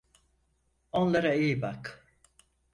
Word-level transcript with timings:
Onlara 0.91 1.33
iyi 1.35 1.61
bak. 1.61 2.05